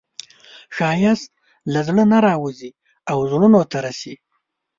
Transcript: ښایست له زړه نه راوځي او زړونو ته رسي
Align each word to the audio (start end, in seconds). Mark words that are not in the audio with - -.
ښایست 0.75 1.31
له 1.73 1.79
زړه 1.87 2.03
نه 2.13 2.19
راوځي 2.27 2.71
او 3.11 3.17
زړونو 3.31 3.61
ته 3.71 3.77
رسي 3.87 4.15